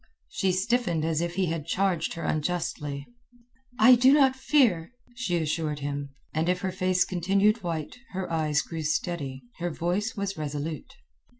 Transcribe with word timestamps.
She 0.29 0.51
stiffened 0.51 1.05
as 1.05 1.21
if 1.21 1.35
he 1.35 1.45
had 1.45 1.67
charged 1.67 2.15
her 2.15 2.23
unjustly. 2.23 3.05
"I 3.77 3.93
do 3.93 4.11
not 4.13 4.35
fear," 4.35 4.93
she 5.13 5.37
assured 5.37 5.77
him, 5.77 6.15
and 6.33 6.49
if 6.49 6.61
her 6.61 6.71
face 6.71 7.05
continued 7.05 7.61
white, 7.61 7.97
her 8.13 8.27
eyes 8.31 8.63
grew 8.63 8.81
steady, 8.81 9.43
her 9.59 9.69
voice 9.69 10.15
was 10.17 10.37
resolute. 10.37 10.95